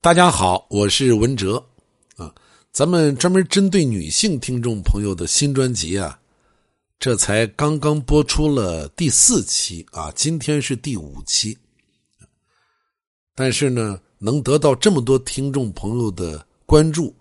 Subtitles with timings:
[0.00, 1.62] 大家好，我是文哲，
[2.16, 2.32] 啊，
[2.70, 6.16] 咱们专门针对女性听众朋友的新专辑啊，
[7.00, 11.58] 这才刚刚播出了第四期啊，今天是第五期，
[13.34, 17.12] 但是呢，能得到这么多听众朋友的关注，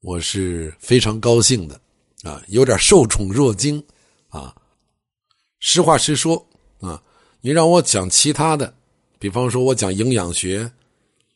[0.00, 1.78] 我是非常高兴的，
[2.22, 3.84] 啊，有点受宠若惊，
[4.30, 4.56] 啊，
[5.60, 6.42] 实话实说
[6.80, 7.00] 啊，
[7.42, 8.74] 你让我讲其他的，
[9.18, 10.72] 比方说我讲营养学。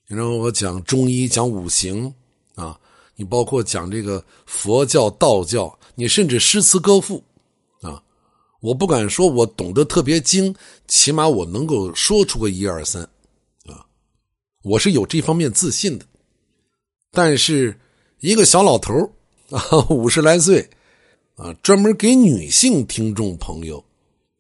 [0.09, 2.13] 你让我讲中医，讲五行
[2.55, 2.79] 啊，
[3.17, 7.23] 你包括讲这个佛教、道教，你甚至诗词歌赋
[7.81, 8.01] 啊，
[8.61, 10.55] 我不敢说我懂得特别精，
[10.87, 13.03] 起码我能够说出个一二三
[13.65, 13.85] 啊，
[14.63, 16.07] 我是有这方面自信的。
[17.11, 17.77] 但是
[18.21, 18.95] 一个小老头
[19.51, 20.71] 啊，五十来岁
[21.35, 23.85] 啊，专门给女性听众朋友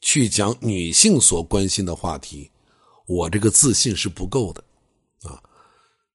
[0.00, 2.48] 去讲女性所关心的话题，
[3.06, 4.62] 我这个自信是不够的。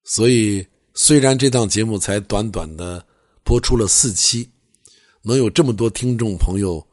[0.04, 3.04] 所以，虽然这档节目才短短的
[3.44, 4.48] 播出了四期，
[5.22, 6.84] 能有这么多听众朋友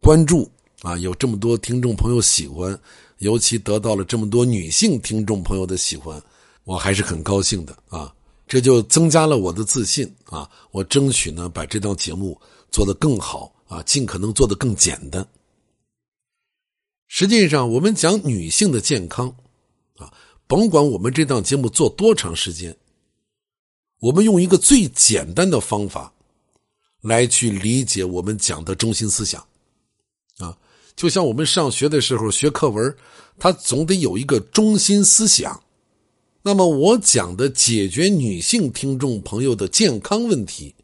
[0.00, 0.50] 关注
[0.82, 2.78] 啊，有这么多听众朋友喜欢，
[3.18, 6.22] 尤其得到了这么多女性听众朋友的喜欢，
[6.64, 8.14] 我还是很高兴的啊！
[8.46, 10.48] 这就增加了我的自信啊！
[10.70, 15.26] 我争取呢，把这档节目做得更好啊，尽可能做得更简单。
[17.08, 19.34] 实际上，我们讲女性的健康。
[20.52, 22.76] 甭管我们这档节目做多长时间，
[24.00, 26.12] 我们用一个最简单的方法
[27.00, 29.42] 来去理解我们讲的中心思想
[30.36, 30.54] 啊，
[30.94, 32.94] 就像我们上学的时候学课文，
[33.38, 35.58] 它总得有一个中心思想。
[36.42, 40.74] 那么我讲的解决女性听众朋友的健康问题，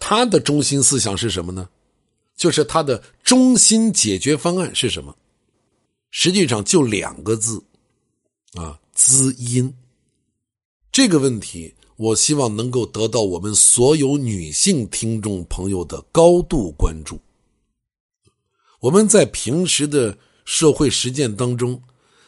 [0.00, 1.68] 它的中心思想是什么呢？
[2.34, 5.16] 就是它的中心解决方案是什么？
[6.10, 7.62] 实际上就两个字
[8.54, 8.80] 啊。
[8.94, 9.74] 滋阴
[10.90, 17.18] 这个问题，我希望能够得到我们所有女性听众朋友的高度关注。
[18.80, 21.80] 我们在平时的社会实践当中，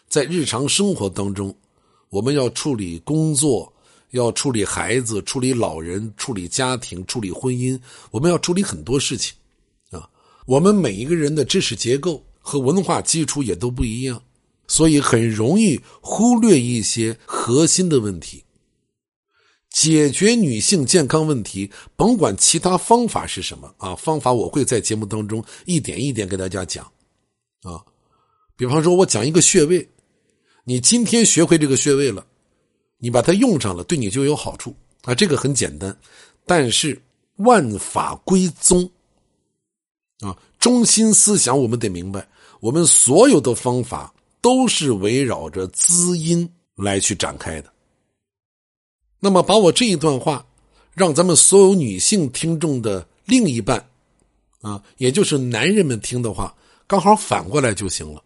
[0.09, 1.55] 在日常生活当中，
[2.09, 3.71] 我们要处理工作，
[4.13, 7.79] 要处理孩子，处理老人，处理家庭，处理婚姻，
[8.11, 9.35] 我们要处理很多事情
[9.91, 10.09] 啊。
[10.47, 14.23] 我们每一个人的知识结构和文化基础也都不一样。
[14.67, 18.43] 所以很容易忽略一些核心的问题。
[19.71, 26.85] 解决女性健康问题，甭管其他方法是什么啊，方法我会在节目当中一点一点给大家讲
[27.63, 27.83] 啊。
[28.57, 29.89] 比方说，我讲一个穴位，
[30.63, 32.25] 你今天学会这个穴位了，
[32.99, 35.13] 你把它用上了，对你就有好处啊。
[35.13, 35.99] 这个很简单，
[36.47, 37.03] 但是
[37.39, 38.89] 万法归宗
[40.21, 42.25] 啊，中心思想我们得明白，
[42.61, 44.14] 我们所有的方法。
[44.45, 47.73] 都是围绕着滋阴来去展开的。
[49.19, 50.45] 那么，把我这一段话，
[50.93, 53.89] 让咱们所有女性听众的另一半，
[54.61, 56.55] 啊，也就是男人们听的话，
[56.87, 58.23] 刚好反过来就行了。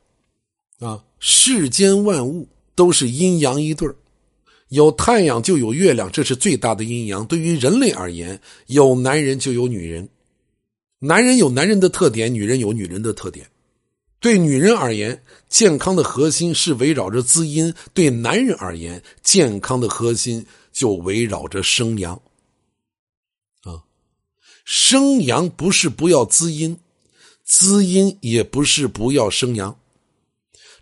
[0.81, 3.89] 啊，世间万物都是阴阳一对
[4.71, 7.25] 有太阳就有月亮，这是最大的阴阳。
[7.27, 10.09] 对于人类而言，有男人就有女人，
[10.99, 13.49] 男人有男人的特点，女人有女人的特点。
[14.21, 22.21] 对女人而言，健康的核心是围绕着滋阴；对男人而言，健康的核心就围绕着生阳。
[23.63, 23.83] 啊，
[24.65, 26.77] 生阳不是不要滋阴，
[27.45, 29.79] 滋阴也不是不要生阳，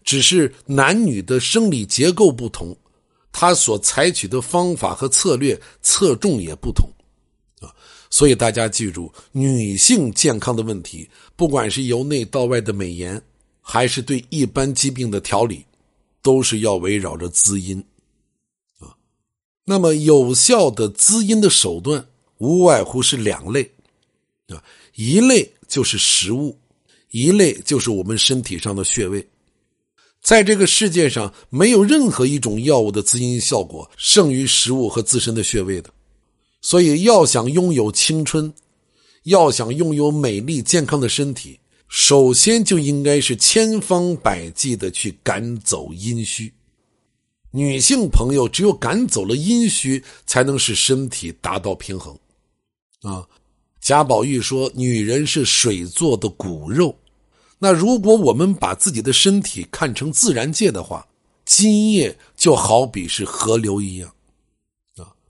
[0.03, 2.75] 只是男女的生理结构不同，
[3.33, 6.89] 他所采取的方法和策略侧重也不同。
[8.17, 11.07] 所以大家记住，女性健康的问题。
[11.37, 13.21] 不管是由内到外的美颜，
[13.61, 15.63] 还是对一般疾病的调理，
[16.23, 17.79] 都是要围绕着滋阴
[18.79, 18.89] 啊。
[19.67, 22.03] 那么，有效的滋阴的手段
[22.39, 23.71] 无外乎是两类
[24.49, 26.59] 啊，一类就是食物，
[27.11, 29.29] 一类就是我们身体上的穴位。
[30.23, 35.91] 在这个世界上，没有任何一种药物的滋阴效果胜于食物和自身的穴位的。
[36.69, 38.53] 所以，要想拥有青春。
[39.23, 46.53] 要想拥有美丽健康的身体，首先就应该是千方百计的去赶走阴虚。
[47.53, 52.13] 女性朋友只有赶走了阴虚，才能使身体达到平衡。
[53.03, 53.25] 啊，
[53.81, 56.93] 贾宝玉说：“女人是水做的骨肉。”
[57.61, 61.07] 那如果我们把自己的身体看成自然界的话，
[61.45, 64.13] 津液就好比是河流一样。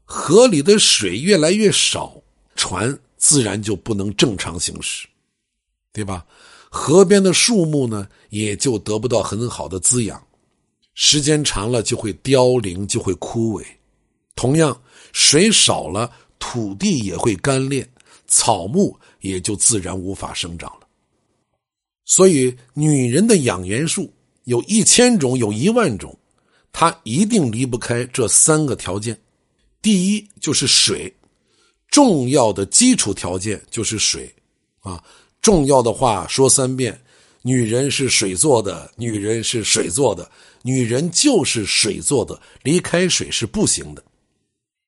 [0.06, 2.22] 河里的水越来越少，
[2.54, 2.98] 船。
[3.18, 5.08] 自然就不能正常行驶，
[5.90, 6.24] 对吧？
[6.70, 10.22] 河边的树木呢，也就得不到很好的滋养，
[10.94, 13.64] 时间长了就会凋零，就会枯萎，
[14.36, 14.80] 同样，
[15.12, 17.88] 水少了，土地也会干裂，
[18.28, 20.86] 草木也就自然无法生长了。
[22.04, 24.12] 所以，女人的养颜术
[24.44, 26.16] 有一千种，有一万种，
[26.70, 29.18] 她一定离不开这三个条件。
[29.86, 31.14] 第一就是水，
[31.92, 34.34] 重要的基础条件就是水，
[34.80, 35.00] 啊，
[35.40, 37.00] 重要的话说三遍：
[37.42, 40.28] 女人是水做的，女人是水做的，
[40.62, 44.02] 女人就是水做的，离开水是不行的。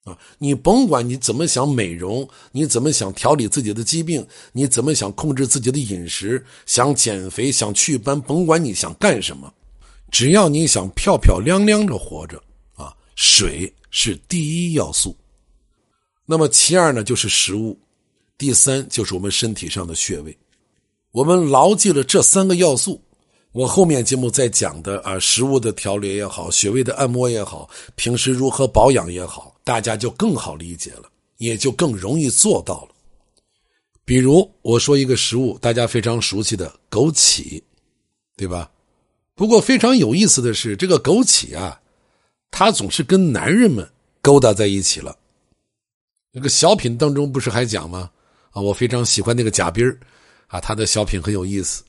[0.03, 9.55] 啊，你甭管你怎么想美容，你怎么想调理自己的疾病，你怎么想控制自己的饮食，想减肥，想祛斑，甭管你想干什么，
[10.11, 12.43] 只要你想漂漂亮亮的活着，
[12.75, 15.17] 啊，水是第一要素。
[16.25, 17.79] 那么其二呢，就是食物，
[18.37, 20.37] 第三就是我们身体上的穴位。
[21.11, 23.01] 我们牢记了这三个要素。
[23.53, 32.89] 我后面节目在讲的啊，食物的调理也好，穴位的按摩也好，平时如何保养也好，大家就更好理解了，也就更容易做到了。
[34.05, 37.61] 比如我说一个食物，大家非常熟悉的枸杞，
[38.37, 38.71] 对吧？
[39.35, 41.81] 不过非常有意思的是，这个枸杞啊，
[42.51, 43.89] 它总是跟男人们
[44.21, 45.17] 勾搭在一起了。
[46.33, 48.11] 那个小品当中不是还讲吗？
[48.51, 49.87] 啊，我非常喜欢那个贾冰
[50.47, 51.83] 啊，他的小品很有意思。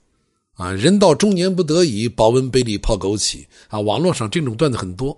[0.55, 3.79] 啊，人到中年不得已，保温杯里泡枸杞啊！
[3.79, 5.17] 网络上这种段子很多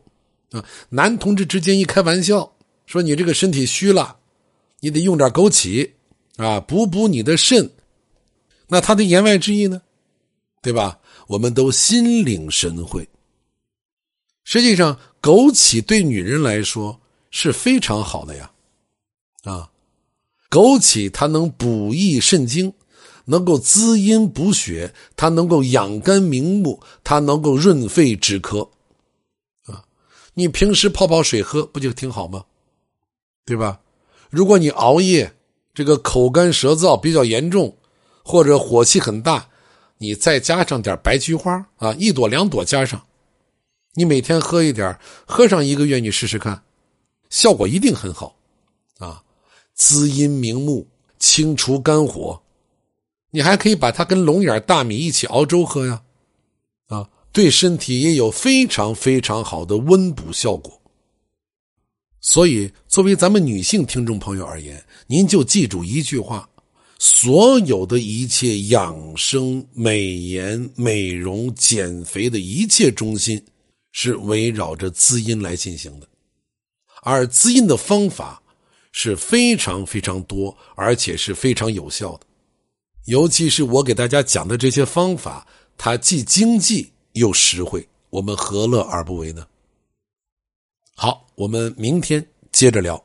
[0.52, 0.64] 啊。
[0.90, 2.52] 男同志之间一开玩笑，
[2.86, 4.16] 说你这个身体虚了，
[4.82, 5.90] 你得用点枸杞
[6.38, 7.68] 啊，补补你的肾。
[8.68, 9.82] 那他的言外之意呢，
[10.62, 11.00] 对吧？
[11.28, 13.08] 我们都心领神会。
[14.44, 18.52] 实际上，枸杞对女人来说是非常好的呀，
[19.44, 19.70] 啊，
[20.50, 22.74] 枸杞它能补益肾精。
[23.26, 28.68] 能够滋阴补血，它能够养肝明目，它能够润肺止咳，
[29.68, 29.86] 啊，
[30.34, 32.44] 你平时泡泡水喝不就挺好吗？
[33.46, 33.80] 对吧？
[34.32, 35.34] 如果你熬夜，
[35.72, 37.78] 这个口干舌燥比较严重，
[38.24, 39.48] 或者火气很大，
[40.00, 43.06] 你再加上点白菊花啊，一朵两朵加上，
[43.94, 46.64] 你每天喝一点，喝上一个月，你试试看，
[47.30, 48.36] 效果一定很好，
[49.00, 49.22] 啊，
[49.74, 50.88] 滋阴明目，
[51.20, 52.42] 清除肝火。
[53.32, 56.02] 你还可以把它跟龙眼、大米一起熬粥喝呀，
[56.88, 60.82] 啊，对身体也有非常非常好的温补效果。
[62.22, 66.48] 所以，作为咱们女性听众朋友而言，您就记住一句话：
[67.00, 73.44] 所有的一切养生、美颜、美容、减肥的一切中心，
[73.92, 76.08] 是围绕着滋阴来进行的，
[77.04, 78.42] 而滋阴的方法
[78.92, 82.26] 是非常非常多，而且是非常有效的。
[83.06, 85.48] 尤其是我给大家讲的这些方法，
[85.78, 89.48] 它既经济又实惠，我们何乐而不为呢？
[90.96, 93.04] 好，我们明天接着聊。